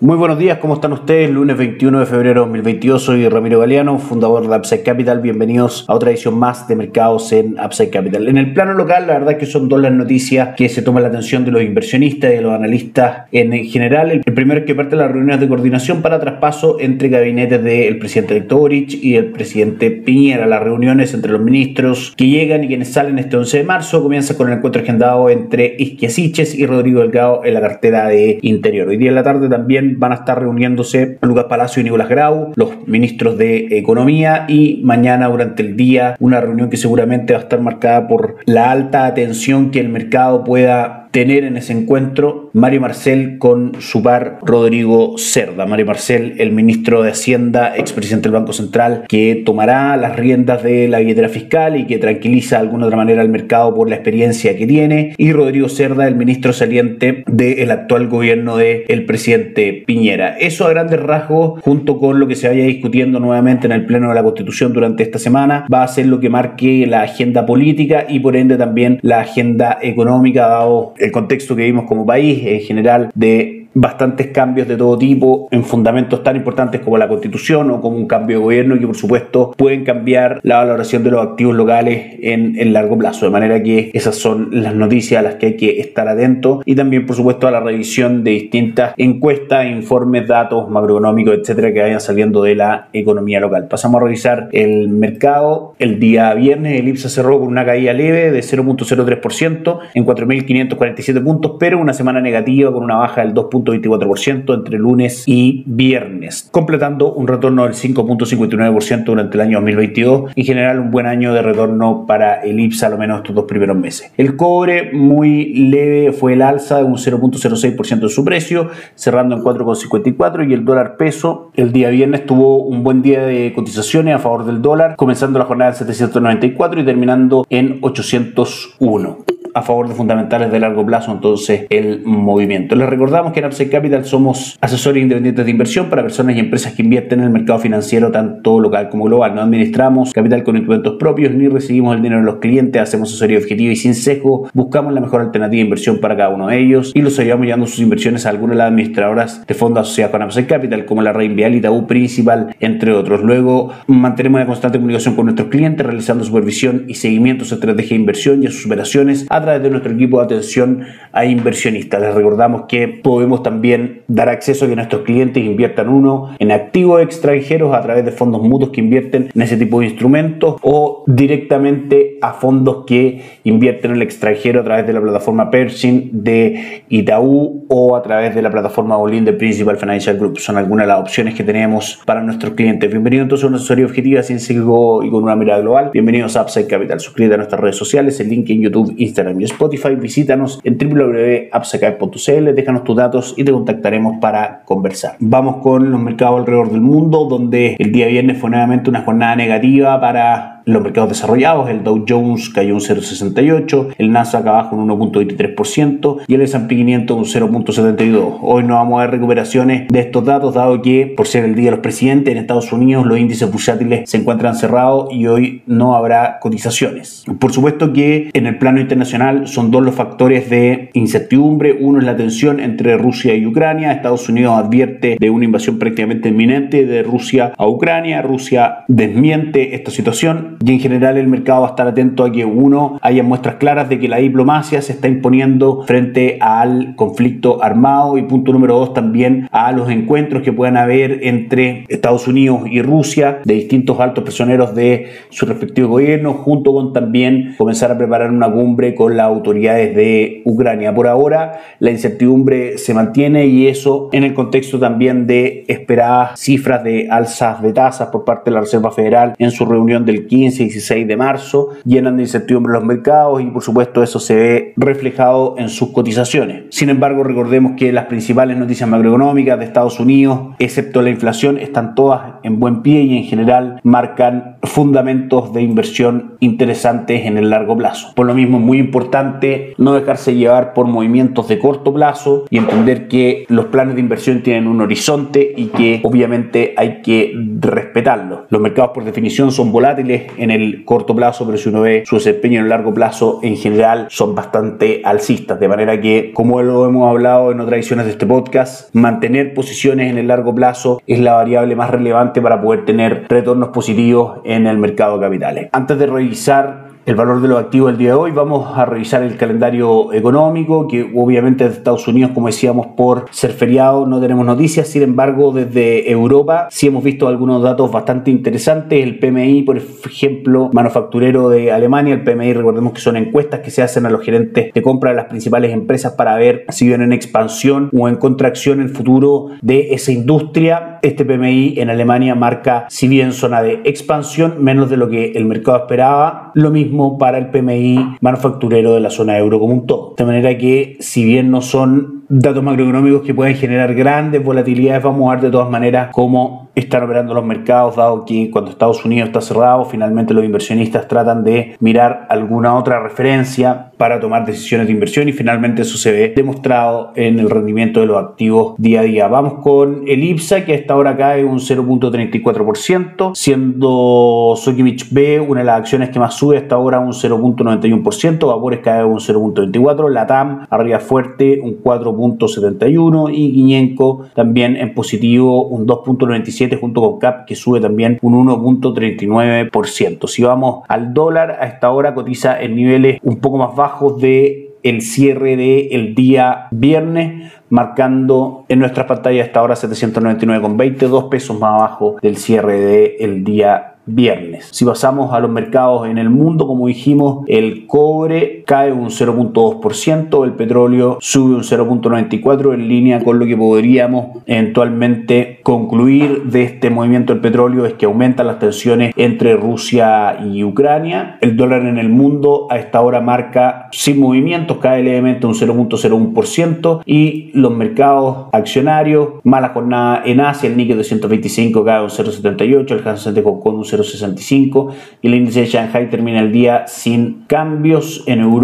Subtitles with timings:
[0.00, 1.28] Muy buenos días, ¿cómo están ustedes?
[1.28, 5.20] Lunes 21 de febrero de 2022, soy Ramiro Galeano, fundador de Upside Capital.
[5.20, 8.28] Bienvenidos a otra edición más de mercados en Upside Capital.
[8.28, 11.02] En el plano local, la verdad es que son dos las noticias que se toman
[11.02, 14.12] la atención de los inversionistas y de los analistas en general.
[14.24, 17.98] El primero es que parte de las reuniones de coordinación para traspaso entre gabinetes del
[17.98, 20.46] presidente Boric y el presidente Piñera.
[20.46, 24.36] Las reuniones entre los ministros que llegan y quienes salen este 11 de marzo comienza
[24.36, 28.86] con el encuentro agendado entre Isquiasiches y Rodrigo Delgado en la cartera de Interior.
[28.86, 32.52] Hoy día en la tarde también van a estar reuniéndose Lucas Palacio y Nicolás Grau,
[32.56, 37.42] los ministros de Economía, y mañana durante el día una reunión que seguramente va a
[37.42, 42.80] estar marcada por la alta atención que el mercado pueda tener en ese encuentro Mario
[42.80, 45.66] Marcel con su par Rodrigo Cerda.
[45.66, 50.88] Mario Marcel, el ministro de Hacienda, expresidente del Banco Central, que tomará las riendas de
[50.88, 54.56] la billetera fiscal y que tranquiliza de alguna otra manera al mercado por la experiencia
[54.56, 55.14] que tiene.
[55.16, 60.36] Y Rodrigo Cerda, el ministro saliente del actual gobierno del presidente Piñera.
[60.38, 64.08] Eso a grandes rasgos, junto con lo que se vaya discutiendo nuevamente en el Pleno
[64.08, 68.06] de la Constitución durante esta semana, va a ser lo que marque la agenda política
[68.08, 72.60] y por ende también la agenda económica, dado el contexto que vimos como país en
[72.60, 77.80] general de bastantes cambios de todo tipo en fundamentos tan importantes como la constitución o
[77.80, 81.24] como un cambio de gobierno y que por supuesto pueden cambiar la valoración de los
[81.24, 83.26] activos locales en el largo plazo.
[83.26, 86.74] De manera que esas son las noticias a las que hay que estar atentos y
[86.74, 92.00] también por supuesto a la revisión de distintas encuestas, informes, datos macroeconómicos, etcétera, que vayan
[92.00, 93.68] saliendo de la economía local.
[93.68, 95.74] Pasamos a revisar el mercado.
[95.78, 101.52] El día viernes el IPSA cerró con una caída leve de 0.03% en 4.547 puntos,
[101.58, 103.48] pero una semana negativa con una baja del 2.
[103.72, 110.32] 24% entre lunes y viernes, completando un retorno del 5.59% durante el año 2022.
[110.34, 113.44] En general, un buen año de retorno para el IPSA, a lo menos estos dos
[113.44, 114.12] primeros meses.
[114.16, 119.42] El cobre, muy leve, fue el alza de un 0.06% de su precio, cerrando en
[119.42, 124.18] 4.54 y el dólar peso el día viernes tuvo un buen día de cotizaciones a
[124.18, 129.94] favor del dólar, comenzando la jornada en 794 y terminando en 801 a favor de
[129.94, 132.74] fundamentales de largo plazo entonces el movimiento.
[132.76, 136.72] Les recordamos que en Upside Capital somos asesores independientes de inversión para personas y empresas
[136.74, 139.34] que invierten en el mercado financiero tanto local como global.
[139.34, 143.38] No administramos capital con instrumentos propios ni recibimos el dinero de los clientes, hacemos asesoría
[143.38, 146.92] objetiva y sin sesgo, buscamos la mejor alternativa de inversión para cada uno de ellos
[146.94, 150.22] y los ayudamos llevando sus inversiones a algunas de las administradoras de fondos asociados con
[150.22, 153.22] Upside Capital como la Reinvial y Tabú Principal, entre otros.
[153.22, 157.90] Luego mantenemos una constante comunicación con nuestros clientes realizando supervisión y seguimiento a su estrategia
[157.90, 162.00] de inversión y a sus operaciones a través de nuestro equipo de atención a inversionistas.
[162.00, 167.02] Les recordamos que podemos también dar acceso a que nuestros clientes inviertan uno en activos
[167.02, 172.18] extranjeros a través de fondos mutuos que invierten en ese tipo de instrumentos o directamente
[172.20, 177.66] a fondos que invierten en el extranjero a través de la plataforma Pershing de Itaú
[177.68, 180.38] o a través de la plataforma Olin de Principal Financial Group.
[180.38, 182.90] Son algunas de las opciones que tenemos para nuestros clientes.
[182.90, 185.90] Bienvenidos entonces a una asesoría objetiva, sin y con una mirada global.
[185.92, 187.00] Bienvenidos a Upside Capital.
[187.00, 189.94] Suscríbete a nuestras redes sociales, el link en YouTube, Instagram y Spotify.
[189.94, 195.16] Visítanos en www.upside.cl, déjanos tus datos y te contactaremos para conversar.
[195.20, 199.36] Vamos con los mercados alrededor del mundo, donde el día viernes fue nuevamente una jornada
[199.36, 204.88] negativa para los mercados desarrollados, el Dow Jones cayó un 0,68, el Nasdaq abajo un
[204.88, 208.38] 1,23% y el S&P 500 un 0,72.
[208.42, 211.66] Hoy no vamos a ver recuperaciones de estos datos, dado que por ser el día
[211.66, 215.96] de los presidentes en Estados Unidos los índices bursátiles se encuentran cerrados y hoy no
[215.96, 217.24] habrá cotizaciones.
[217.38, 221.78] Por supuesto que en el plano internacional son dos los factores de incertidumbre.
[221.80, 223.92] Uno es la tensión entre Rusia y Ucrania.
[223.92, 228.20] Estados Unidos advierte de una invasión prácticamente inminente de Rusia a Ucrania.
[228.20, 232.44] Rusia desmiente esta situación y en general el mercado va a estar atento a que
[232.44, 238.18] uno haya muestras claras de que la diplomacia se está imponiendo frente al conflicto armado
[238.18, 242.82] y punto número dos también a los encuentros que puedan haber entre Estados Unidos y
[242.82, 248.30] Rusia de distintos altos prisioneros de su respectivo gobierno junto con también comenzar a preparar
[248.30, 250.94] una cumbre con las autoridades de Ucrania.
[250.94, 256.82] Por ahora la incertidumbre se mantiene y eso en el contexto también de esperadas cifras
[256.82, 260.47] de alzas de tasas por parte de la Reserva Federal en su reunión del 15
[260.48, 264.34] 15 y 16 de marzo, llenan de incertidumbre los mercados y por supuesto eso se
[264.34, 266.64] ve reflejado en sus cotizaciones.
[266.70, 271.94] Sin embargo, recordemos que las principales noticias macroeconómicas de Estados Unidos, excepto la inflación, están
[271.94, 277.76] todas en buen pie y en general marcan fundamentos de inversión interesantes en el largo
[277.76, 278.12] plazo.
[278.14, 282.58] Por lo mismo es muy importante no dejarse llevar por movimientos de corto plazo y
[282.58, 288.46] entender que los planes de inversión tienen un horizonte y que obviamente hay que respetarlo.
[288.50, 292.16] Los mercados por definición son volátiles en el corto plazo, pero si uno ve su
[292.16, 295.60] desempeño en el largo plazo, en general son bastante alcistas.
[295.60, 300.10] De manera que, como lo hemos hablado en otras ediciones de este podcast, mantener posiciones
[300.10, 304.66] en el largo plazo es la variable más relevante para poder tener retornos positivos en
[304.66, 305.68] el mercado de capitales.
[305.72, 308.32] Antes de revisar el valor de los activos del día de hoy.
[308.32, 313.52] Vamos a revisar el calendario económico, que obviamente de Estados Unidos, como decíamos, por ser
[313.52, 314.88] feriado no tenemos noticias.
[314.88, 319.02] Sin embargo, desde Europa sí hemos visto algunos datos bastante interesantes.
[319.02, 323.80] El PMI, por ejemplo, manufacturero de Alemania, el PMI, recordemos que son encuestas que se
[323.80, 327.12] hacen a los gerentes de compra de las principales empresas para ver si vienen en
[327.14, 330.98] expansión o en contracción el futuro de esa industria.
[331.00, 335.46] Este PMI en Alemania marca, si bien zona de expansión, menos de lo que el
[335.46, 336.52] mercado esperaba.
[336.52, 340.14] Lo mismo para el PMI manufacturero de la zona euro como un todo.
[340.16, 345.28] De manera que, si bien no son datos macroeconómicos que pueden generar grandes volatilidades, vamos
[345.28, 349.28] a ver de todas maneras cómo están operando los mercados, dado que cuando Estados Unidos
[349.28, 354.92] está cerrado, finalmente los inversionistas tratan de mirar alguna otra referencia para tomar decisiones de
[354.92, 359.02] inversión y finalmente eso se ve demostrado en el rendimiento de los activos día a
[359.02, 359.28] día.
[359.28, 365.60] Vamos con el IPSA que a esta hora cae un 0.34%, siendo Sokimich B una
[365.60, 370.66] de las acciones que más sube hasta ahora un 0.91%, Vapores cae un 0.24%, Latam
[370.70, 371.82] arriba fuerte un
[372.18, 378.46] 4.71% y Guiñenco también en positivo un 2.97% junto con CAP que sube también un
[378.46, 380.26] 1.39%.
[380.26, 384.68] Si vamos al dólar, a esta hora cotiza en niveles un poco más bajos de
[384.82, 391.74] el cierre del el día viernes, marcando en nuestras pantallas hasta ahora 799,22 pesos más
[391.74, 394.68] abajo del cierre del el día viernes.
[394.72, 400.44] Si pasamos a los mercados en el mundo, como dijimos, el cobre cae un 0.2%,
[400.44, 406.90] el petróleo sube un 0.94% en línea con lo que podríamos eventualmente concluir de este
[406.90, 411.38] movimiento del petróleo es que aumentan las tensiones entre Rusia y Ucrania.
[411.40, 417.00] El dólar en el mundo a esta hora marca sin movimientos, cae levemente un 0.01%
[417.06, 423.08] y los mercados accionarios, mala jornada en Asia, el Nikkei 225 cae un 0.78, el
[423.08, 424.92] Hansen de Hong Kong un 0,65
[425.22, 428.24] y el índice de Shanghai termina el día sin cambios.
[428.26, 428.57] En Europa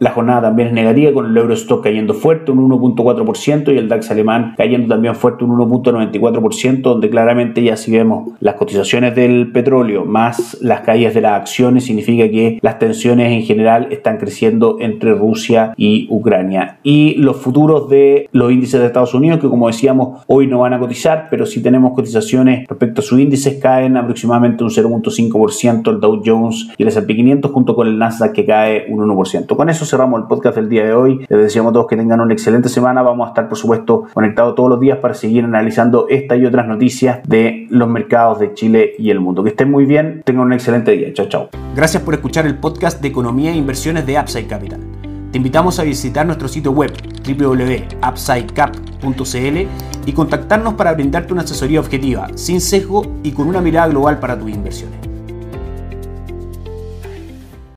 [0.00, 4.10] la jornada también es negativa con el Eurostock cayendo fuerte un 1.4% y el DAX
[4.10, 10.04] alemán cayendo también fuerte un 1.94% donde claramente ya si vemos las cotizaciones del petróleo
[10.04, 15.14] más las caídas de las acciones significa que las tensiones en general están creciendo entre
[15.14, 16.78] Rusia y Ucrania.
[16.82, 20.74] Y los futuros de los índices de Estados Unidos que como decíamos hoy no van
[20.74, 26.00] a cotizar pero si tenemos cotizaciones respecto a sus índices caen aproximadamente un 0.5%, el
[26.00, 29.35] Dow Jones y el S&P 500 junto con el Nasdaq que cae un 1%.
[29.44, 31.26] Con eso cerramos el podcast del día de hoy.
[31.28, 33.02] Les deseamos a todos que tengan una excelente semana.
[33.02, 36.66] Vamos a estar, por supuesto, conectados todos los días para seguir analizando esta y otras
[36.66, 39.42] noticias de los mercados de Chile y el mundo.
[39.42, 41.12] Que estén muy bien, tengan un excelente día.
[41.12, 41.48] Chao, chao.
[41.74, 44.80] Gracias por escuchar el podcast de Economía e Inversiones de Upside Capital.
[45.30, 46.92] Te invitamos a visitar nuestro sitio web
[47.26, 49.66] www.upsidecap.cl
[50.06, 54.38] y contactarnos para brindarte una asesoría objetiva, sin sesgo y con una mirada global para
[54.38, 55.15] tus inversiones.